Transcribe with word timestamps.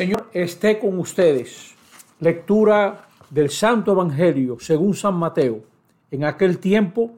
Señor 0.00 0.28
esté 0.32 0.78
con 0.78 0.96
ustedes. 1.00 1.74
Lectura 2.20 3.08
del 3.30 3.50
Santo 3.50 3.90
Evangelio 3.90 4.56
según 4.60 4.94
San 4.94 5.16
Mateo. 5.16 5.64
En 6.12 6.22
aquel 6.22 6.58
tiempo, 6.58 7.10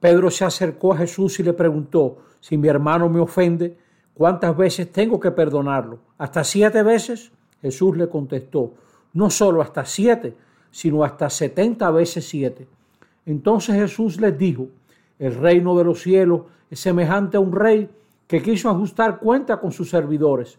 Pedro 0.00 0.30
se 0.30 0.46
acercó 0.46 0.94
a 0.94 0.96
Jesús 0.96 1.38
y 1.40 1.42
le 1.42 1.52
preguntó, 1.52 2.16
si 2.40 2.56
mi 2.56 2.68
hermano 2.68 3.10
me 3.10 3.20
ofende, 3.20 3.76
¿cuántas 4.14 4.56
veces 4.56 4.90
tengo 4.90 5.20
que 5.20 5.30
perdonarlo? 5.30 5.98
¿Hasta 6.16 6.42
siete 6.42 6.82
veces? 6.82 7.32
Jesús 7.60 7.98
le 7.98 8.08
contestó, 8.08 8.72
no 9.12 9.28
solo 9.28 9.60
hasta 9.60 9.84
siete, 9.84 10.34
sino 10.70 11.04
hasta 11.04 11.28
setenta 11.28 11.90
veces 11.90 12.26
siete. 12.26 12.66
Entonces 13.26 13.74
Jesús 13.74 14.18
les 14.18 14.38
dijo, 14.38 14.68
el 15.18 15.34
reino 15.34 15.76
de 15.76 15.84
los 15.84 16.00
cielos 16.00 16.44
es 16.70 16.80
semejante 16.80 17.36
a 17.36 17.40
un 17.40 17.52
rey 17.52 17.90
que 18.26 18.40
quiso 18.40 18.70
ajustar 18.70 19.18
cuenta 19.18 19.60
con 19.60 19.70
sus 19.70 19.90
servidores 19.90 20.58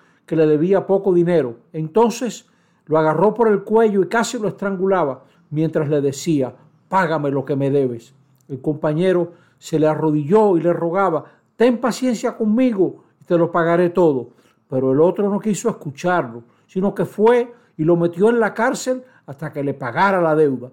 que 0.25 0.35
le 0.35 0.47
debía 0.47 0.85
poco 0.85 1.13
dinero. 1.13 1.57
Entonces 1.73 2.47
lo 2.85 2.97
agarró 2.97 3.33
por 3.33 3.47
el 3.47 3.63
cuello 3.63 4.01
y 4.01 4.07
casi 4.07 4.39
lo 4.39 4.47
estrangulaba 4.47 5.23
mientras 5.49 5.89
le 5.89 6.01
decía, 6.01 6.53
págame 6.89 7.31
lo 7.31 7.45
que 7.45 7.55
me 7.55 7.69
debes. 7.69 8.13
El 8.47 8.61
compañero 8.61 9.33
se 9.57 9.79
le 9.79 9.87
arrodilló 9.87 10.57
y 10.57 10.61
le 10.61 10.73
rogaba, 10.73 11.25
ten 11.55 11.79
paciencia 11.79 12.35
conmigo 12.35 13.03
y 13.21 13.25
te 13.25 13.37
lo 13.37 13.51
pagaré 13.51 13.89
todo. 13.89 14.29
Pero 14.69 14.91
el 14.91 15.01
otro 15.01 15.29
no 15.29 15.39
quiso 15.39 15.69
escucharlo, 15.69 16.43
sino 16.67 16.95
que 16.95 17.05
fue 17.05 17.53
y 17.77 17.83
lo 17.83 17.95
metió 17.95 18.29
en 18.29 18.39
la 18.39 18.53
cárcel 18.53 19.03
hasta 19.25 19.51
que 19.51 19.63
le 19.63 19.73
pagara 19.73 20.21
la 20.21 20.35
deuda. 20.35 20.71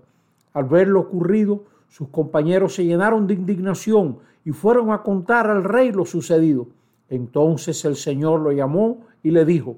Al 0.55 0.65
ver 0.65 0.89
lo 0.89 1.01
ocurrido, 1.01 1.65
sus 1.89 2.09
compañeros 2.09 2.75
se 2.75 2.85
llenaron 2.85 3.27
de 3.27 3.35
indignación 3.35 4.19
y 4.45 4.53
fueron 4.53 4.91
a 4.91 5.03
contar 5.03 5.49
al 5.49 5.65
rey 5.65 5.93
lo 5.93 6.05
sucedido. 6.05 6.69
Entonces 7.09 7.85
el 7.85 7.97
Señor 7.97 8.41
lo 8.41 8.53
llamó 8.53 9.07
y 9.23 9.31
le 9.31 9.45
dijo, 9.45 9.77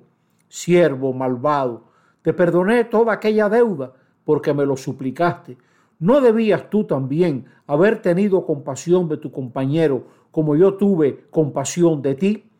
siervo 0.48 1.12
malvado, 1.12 1.84
te 2.22 2.32
perdoné 2.32 2.84
toda 2.84 3.14
aquella 3.14 3.48
deuda 3.48 3.92
porque 4.24 4.52
me 4.52 4.66
lo 4.66 4.76
suplicaste. 4.76 5.56
¿No 5.98 6.20
debías 6.20 6.70
tú 6.70 6.84
también 6.84 7.46
haber 7.66 8.02
tenido 8.02 8.46
compasión 8.46 9.08
de 9.08 9.16
tu 9.16 9.30
compañero 9.30 10.04
como 10.30 10.56
yo 10.56 10.74
tuve 10.74 11.26
compasión 11.30 12.02
de 12.02 12.14
ti? 12.14 12.50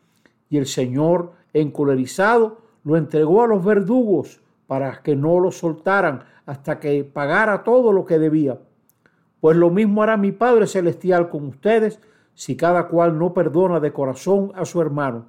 Y 0.49 0.59
el 0.59 0.67
Señor, 0.67 1.33
encolerizado, 1.53 2.59
lo 2.85 2.97
entregó 2.97 3.43
a 3.43 3.47
los 3.47 3.65
verdugos 3.65 4.41
para 4.67 5.03
que 5.03 5.17
no 5.17 5.41
lo 5.41 5.51
soltaran 5.51 6.25
hasta 6.47 6.79
que 6.79 7.05
pagara 7.05 7.65
todo 7.65 7.93
lo 7.93 8.05
que 8.05 8.19
debía. 8.19 8.59
Pues 9.41 9.57
lo 9.57 9.71
mismo 9.71 10.03
hará 10.03 10.17
mi 10.17 10.33
Padre 10.33 10.67
Celestial 10.67 11.29
con 11.29 11.47
ustedes 11.47 12.01
si 12.35 12.57
cada 12.57 12.89
cual 12.89 13.19
no 13.19 13.33
perdona 13.35 13.81
de 13.81 13.93
corazón 13.93 14.53
a 14.55 14.65
su 14.65 14.81
hermano. 14.81 15.27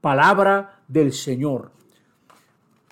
Palabra 0.00 0.80
del 0.88 1.12
Señor. 1.12 1.70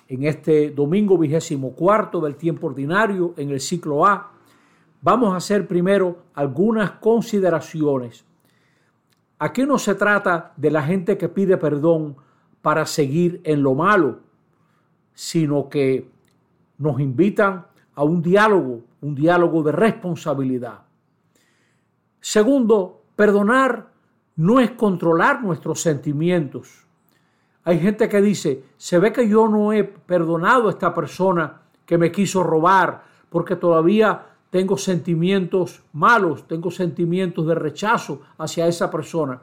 En 0.07 0.23
este 0.23 0.71
domingo 0.71 1.17
vigésimo 1.17 1.73
cuarto 1.73 2.21
del 2.21 2.35
tiempo 2.35 2.67
ordinario, 2.67 3.33
en 3.37 3.49
el 3.49 3.59
ciclo 3.59 4.05
A, 4.05 4.31
vamos 5.01 5.33
a 5.33 5.37
hacer 5.37 5.67
primero 5.67 6.23
algunas 6.33 6.91
consideraciones. 6.91 8.25
Aquí 9.39 9.65
no 9.65 9.77
se 9.77 9.95
trata 9.95 10.53
de 10.55 10.69
la 10.69 10.83
gente 10.83 11.17
que 11.17 11.27
pide 11.27 11.57
perdón 11.57 12.15
para 12.61 12.85
seguir 12.85 13.41
en 13.43 13.63
lo 13.63 13.73
malo, 13.73 14.19
sino 15.13 15.67
que 15.67 16.09
nos 16.77 16.99
invitan 16.99 17.65
a 17.95 18.03
un 18.03 18.21
diálogo, 18.21 18.81
un 19.01 19.15
diálogo 19.15 19.63
de 19.63 19.71
responsabilidad. 19.71 20.81
Segundo, 22.21 23.01
perdonar 23.17 23.91
no 24.37 24.61
es 24.61 24.71
controlar 24.71 25.43
nuestros 25.43 25.81
sentimientos, 25.81 26.87
hay 27.63 27.79
gente 27.79 28.09
que 28.09 28.21
dice, 28.21 28.63
se 28.77 28.97
ve 28.97 29.13
que 29.13 29.27
yo 29.27 29.47
no 29.47 29.71
he 29.71 29.83
perdonado 29.83 30.67
a 30.67 30.71
esta 30.71 30.93
persona 30.93 31.61
que 31.85 31.97
me 31.97 32.11
quiso 32.11 32.41
robar 32.41 33.03
porque 33.29 33.55
todavía 33.55 34.25
tengo 34.49 34.77
sentimientos 34.77 35.83
malos, 35.93 36.47
tengo 36.47 36.71
sentimientos 36.71 37.45
de 37.45 37.55
rechazo 37.55 38.21
hacia 38.39 38.67
esa 38.67 38.89
persona. 38.89 39.41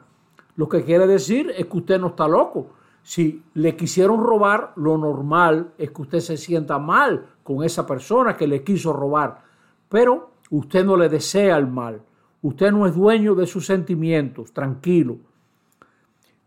Lo 0.57 0.67
que 0.67 0.83
quiere 0.83 1.07
decir 1.07 1.53
es 1.55 1.65
que 1.67 1.77
usted 1.77 1.99
no 1.99 2.07
está 2.07 2.27
loco. 2.27 2.71
Si 3.01 3.41
le 3.53 3.77
quisieron 3.77 4.21
robar, 4.21 4.73
lo 4.75 4.97
normal 4.97 5.71
es 5.77 5.91
que 5.91 6.01
usted 6.01 6.19
se 6.19 6.35
sienta 6.35 6.77
mal 6.77 7.25
con 7.41 7.63
esa 7.63 7.87
persona 7.87 8.35
que 8.35 8.47
le 8.47 8.63
quiso 8.63 8.91
robar. 8.91 9.41
Pero 9.87 10.31
usted 10.49 10.83
no 10.83 10.97
le 10.97 11.07
desea 11.07 11.57
el 11.57 11.67
mal. 11.67 12.01
Usted 12.41 12.71
no 12.71 12.85
es 12.85 12.95
dueño 12.95 13.35
de 13.35 13.47
sus 13.47 13.65
sentimientos, 13.65 14.53
tranquilo. 14.53 15.17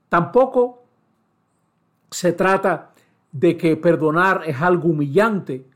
Tampoco 0.09 0.83
se 2.11 2.33
trata 2.33 2.93
de 3.31 3.57
que 3.57 3.77
perdonar 3.77 4.43
es 4.47 4.61
algo 4.61 4.91
humillante. 4.91 5.67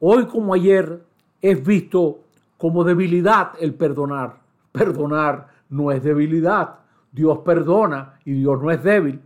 Hoy 0.00 0.26
como 0.26 0.54
ayer 0.54 1.04
es 1.40 1.64
visto 1.64 2.20
como 2.56 2.84
debilidad 2.84 3.52
el 3.60 3.74
perdonar. 3.74 4.40
Perdonar 4.70 5.48
no 5.68 5.90
es 5.90 6.02
debilidad. 6.02 6.78
Dios 7.10 7.38
perdona 7.38 8.20
y 8.24 8.32
Dios 8.32 8.60
no 8.62 8.70
es 8.70 8.82
débil. 8.82 9.20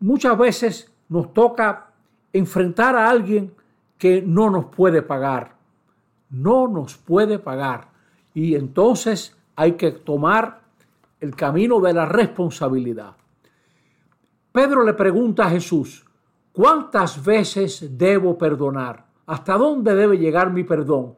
Muchas 0.00 0.36
veces 0.36 0.92
nos 1.08 1.32
toca 1.32 1.90
enfrentar 2.32 2.96
a 2.96 3.08
alguien 3.08 3.54
que 3.96 4.22
no 4.22 4.50
nos 4.50 4.66
puede 4.66 5.02
pagar. 5.02 5.54
No 6.28 6.68
nos 6.68 6.96
puede 6.96 7.38
pagar. 7.38 7.95
Y 8.36 8.54
entonces 8.54 9.34
hay 9.54 9.72
que 9.72 9.92
tomar 9.92 10.60
el 11.20 11.34
camino 11.34 11.80
de 11.80 11.94
la 11.94 12.04
responsabilidad. 12.04 13.16
Pedro 14.52 14.84
le 14.84 14.92
pregunta 14.92 15.46
a 15.46 15.50
Jesús, 15.50 16.04
¿cuántas 16.52 17.24
veces 17.24 17.96
debo 17.96 18.36
perdonar? 18.36 19.06
¿Hasta 19.24 19.56
dónde 19.56 19.94
debe 19.94 20.18
llegar 20.18 20.52
mi 20.52 20.64
perdón? 20.64 21.14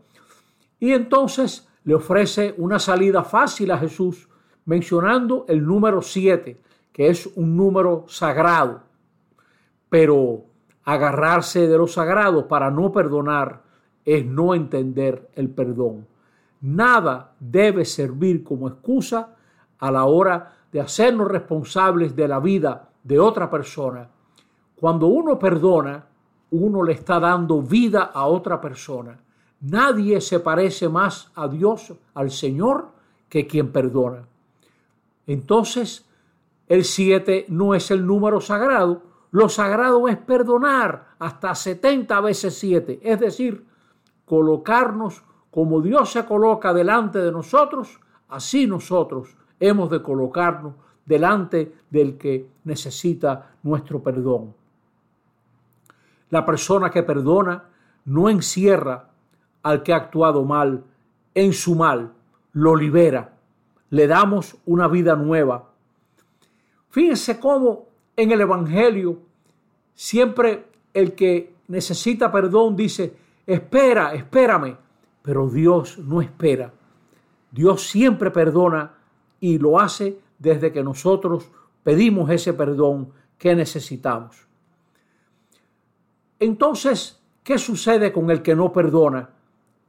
Y 0.78 0.92
entonces 0.92 1.68
le 1.82 1.96
ofrece 1.96 2.54
una 2.56 2.78
salida 2.78 3.24
fácil 3.24 3.72
a 3.72 3.78
Jesús, 3.78 4.28
mencionando 4.64 5.44
el 5.48 5.66
número 5.66 6.02
siete, 6.02 6.60
que 6.92 7.08
es 7.08 7.26
un 7.34 7.56
número 7.56 8.04
sagrado. 8.06 8.82
Pero 9.88 10.44
agarrarse 10.84 11.66
de 11.66 11.78
lo 11.78 11.88
sagrado 11.88 12.46
para 12.46 12.70
no 12.70 12.92
perdonar 12.92 13.64
es 14.04 14.24
no 14.24 14.54
entender 14.54 15.28
el 15.34 15.50
perdón. 15.50 16.06
Nada 16.60 17.34
debe 17.38 17.84
servir 17.84 18.42
como 18.42 18.69
excusa 18.69 19.36
a 19.78 19.91
la 19.91 20.04
hora 20.04 20.56
de 20.72 20.80
hacernos 20.80 21.28
responsables 21.28 22.14
de 22.16 22.28
la 22.28 22.41
vida 22.41 22.91
de 23.02 23.19
otra 23.19 23.50
persona, 23.50 24.08
cuando 24.74 25.06
uno 25.06 25.38
perdona, 25.38 26.04
uno 26.50 26.82
le 26.82 26.92
está 26.92 27.19
dando 27.19 27.62
vida 27.62 28.10
a 28.14 28.26
otra 28.26 28.60
persona. 28.60 29.19
Nadie 29.60 30.20
se 30.20 30.41
parece 30.41 30.88
más 30.88 31.30
a 31.34 31.48
Dios, 31.48 31.94
al 32.14 32.30
Señor, 32.30 32.90
que 33.28 33.46
quien 33.46 33.72
perdona. 33.72 34.26
Entonces, 35.26 36.06
el 36.69 36.84
7 36.84 37.46
no 37.48 37.75
es 37.75 37.90
el 37.90 38.06
número 38.06 38.40
sagrado, 38.40 39.02
lo 39.30 39.48
sagrado 39.48 40.08
es 40.08 40.16
perdonar 40.16 41.08
hasta 41.19 41.55
70 41.55 42.20
veces 42.20 42.58
7, 42.58 43.00
es 43.02 43.20
decir, 43.20 43.66
colocarnos 44.25 45.22
como 45.50 45.80
Dios 45.80 46.12
se 46.12 46.24
coloca 46.24 46.72
delante 46.72 47.18
de 47.18 47.32
nosotros, 47.32 48.00
así 48.28 48.66
nosotros 48.66 49.36
hemos 49.58 49.90
de 49.90 50.02
colocarnos 50.02 50.74
delante 51.04 51.72
del 51.90 52.18
que 52.18 52.48
necesita 52.64 53.52
nuestro 53.62 54.02
perdón. 54.02 54.54
La 56.30 56.44
persona 56.44 56.90
que 56.90 57.02
perdona 57.02 57.64
no 58.04 58.28
encierra 58.28 59.08
al 59.62 59.82
que 59.82 59.92
ha 59.92 59.96
actuado 59.96 60.44
mal 60.44 60.84
en 61.34 61.52
su 61.52 61.74
mal, 61.74 62.12
lo 62.52 62.76
libera, 62.76 63.34
le 63.90 64.06
damos 64.06 64.56
una 64.66 64.88
vida 64.88 65.16
nueva. 65.16 65.70
Fíjense 66.90 67.40
cómo 67.40 67.86
en 68.16 68.32
el 68.32 68.40
Evangelio 68.40 69.18
siempre 69.94 70.66
el 70.92 71.14
que 71.14 71.54
necesita 71.68 72.30
perdón 72.30 72.76
dice, 72.76 73.14
espera, 73.46 74.14
espérame, 74.14 74.76
pero 75.23 75.49
Dios 75.49 75.99
no 75.99 76.20
espera. 76.20 76.73
Dios 77.50 77.88
siempre 77.88 78.31
perdona 78.31 78.94
y 79.41 79.59
lo 79.59 79.79
hace 79.79 80.20
desde 80.38 80.73
que 80.73 80.82
nosotros 80.82 81.50
pedimos 81.82 82.31
ese 82.31 82.53
perdón 82.53 83.11
que 83.38 83.55
necesitamos. 83.55 84.47
Entonces, 86.38 87.20
¿qué 87.43 87.59
sucede 87.59 88.12
con 88.12 88.31
el 88.31 88.43
que 88.43 88.55
no 88.55 88.73
perdona? 88.73 89.31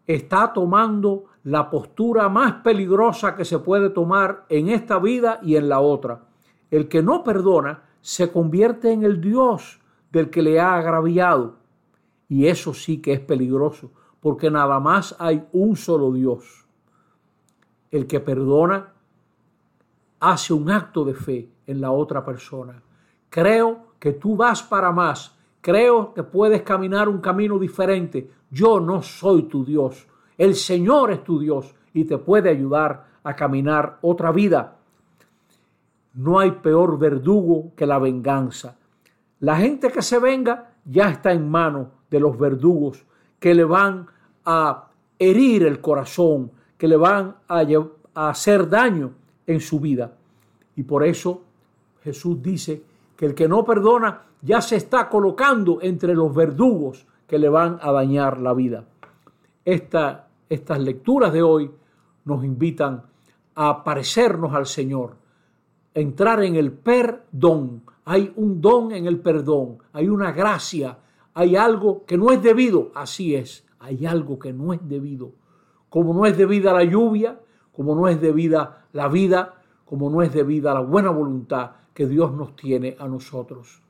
Está 0.07 0.51
tomando 0.53 1.25
la 1.43 1.69
postura 1.69 2.27
más 2.29 2.55
peligrosa 2.63 3.35
que 3.35 3.45
se 3.45 3.59
puede 3.59 3.89
tomar 3.89 4.45
en 4.49 4.69
esta 4.69 4.99
vida 4.99 5.39
y 5.43 5.55
en 5.55 5.69
la 5.69 5.79
otra. 5.79 6.21
El 6.71 6.87
que 6.87 7.03
no 7.03 7.23
perdona 7.23 7.83
se 8.01 8.31
convierte 8.31 8.91
en 8.91 9.03
el 9.03 9.21
Dios 9.21 9.79
del 10.11 10.29
que 10.29 10.41
le 10.41 10.59
ha 10.59 10.75
agraviado. 10.75 11.55
Y 12.27 12.47
eso 12.47 12.73
sí 12.73 13.01
que 13.01 13.13
es 13.13 13.19
peligroso, 13.19 13.91
porque 14.19 14.51
nada 14.51 14.79
más 14.79 15.15
hay 15.19 15.47
un 15.53 15.75
solo 15.75 16.11
Dios. 16.11 16.65
El 17.91 18.07
que 18.07 18.19
perdona 18.19 18.93
hace 20.19 20.53
un 20.53 20.69
acto 20.69 21.05
de 21.05 21.13
fe 21.13 21.49
en 21.65 21.81
la 21.81 21.91
otra 21.91 22.23
persona. 22.23 22.81
Creo 23.29 23.93
que 23.99 24.13
tú 24.13 24.35
vas 24.35 24.61
para 24.63 24.91
más. 24.91 25.35
Creo 25.61 26.13
que 26.13 26.23
puedes 26.23 26.61
caminar 26.61 27.07
un 27.07 27.19
camino 27.19 27.57
diferente. 27.57 28.29
Yo 28.49 28.79
no 28.79 29.01
soy 29.01 29.43
tu 29.43 29.63
Dios. 29.63 30.07
El 30.37 30.55
Señor 30.55 31.11
es 31.11 31.23
tu 31.23 31.39
Dios 31.39 31.75
y 31.93 32.05
te 32.05 32.17
puede 32.17 32.49
ayudar 32.49 33.07
a 33.23 33.35
caminar 33.35 33.99
otra 34.01 34.31
vida. 34.31 34.77
No 36.13 36.39
hay 36.39 36.51
peor 36.51 36.97
verdugo 36.97 37.73
que 37.75 37.85
la 37.85 37.99
venganza. 37.99 38.77
La 39.39 39.57
gente 39.57 39.91
que 39.91 40.01
se 40.01 40.19
venga 40.19 40.73
ya 40.85 41.09
está 41.09 41.31
en 41.31 41.49
manos 41.49 41.87
de 42.09 42.19
los 42.19 42.37
verdugos 42.37 43.05
que 43.39 43.55
le 43.55 43.63
van 43.63 44.07
a 44.45 44.89
herir 45.17 45.63
el 45.63 45.81
corazón, 45.81 46.51
que 46.77 46.87
le 46.87 46.97
van 46.97 47.35
a, 47.47 47.65
hacer 48.13 48.69
daño 48.69 49.11
en 49.47 49.59
su 49.61 49.79
vida. 49.79 50.13
Y 50.75 50.83
por 50.83 51.03
eso 51.03 51.41
Jesús 52.03 52.41
dice 52.41 52.83
que 53.15 53.25
el 53.25 53.35
que 53.35 53.47
no 53.47 53.63
perdona 53.63 54.21
ya 54.41 54.61
se 54.61 54.75
está 54.77 55.09
colocando 55.09 55.79
entre 55.81 56.13
los 56.13 56.33
verdugos 56.33 57.05
que 57.27 57.39
le 57.39 57.49
van 57.49 57.79
a 57.81 57.91
dañar 57.91 58.39
la 58.39 58.53
vida. 58.53 58.85
Esta, 59.63 60.27
estas 60.49 60.79
lecturas 60.79 61.31
de 61.31 61.43
hoy 61.43 61.69
nos 62.25 62.43
invitan 62.43 63.03
a 63.55 63.83
parecernos 63.83 64.53
al 64.53 64.65
Señor, 64.65 65.15
entrar 65.93 66.43
en 66.43 66.55
el 66.55 66.71
perdón. 66.71 67.83
Hay 68.05 68.31
un 68.37 68.61
don 68.61 68.91
en 68.91 69.05
el 69.05 69.19
perdón, 69.19 69.79
hay 69.93 70.07
una 70.07 70.31
gracia, 70.31 70.97
hay 71.39 71.55
algo 71.55 72.03
que 72.05 72.17
no 72.17 72.31
es 72.31 72.43
debido, 72.43 72.91
así 72.93 73.33
es, 73.33 73.65
hay 73.79 74.05
algo 74.05 74.37
que 74.37 74.51
no 74.51 74.73
es 74.73 74.81
debido. 74.83 75.31
Como 75.89 76.13
no 76.13 76.25
es 76.25 76.37
debida 76.37 76.73
la 76.73 76.83
lluvia, 76.83 77.39
como 77.71 77.95
no 77.95 78.09
es 78.09 78.19
debida 78.19 78.85
la 78.91 79.07
vida, 79.07 79.61
como 79.85 80.09
no 80.09 80.21
es 80.21 80.33
debida 80.33 80.73
la 80.73 80.81
buena 80.81 81.11
voluntad 81.11 81.71
que 81.93 82.07
Dios 82.07 82.33
nos 82.33 82.57
tiene 82.57 82.97
a 82.99 83.07
nosotros. 83.07 83.81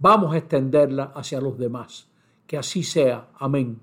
Vamos 0.00 0.34
a 0.34 0.38
extenderla 0.38 1.12
hacia 1.14 1.40
los 1.40 1.56
demás. 1.56 2.08
Que 2.44 2.58
así 2.58 2.82
sea. 2.82 3.28
Amén. 3.38 3.78